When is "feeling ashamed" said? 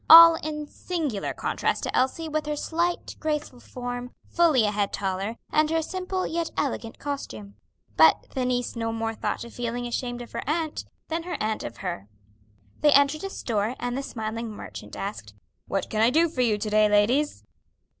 9.53-10.23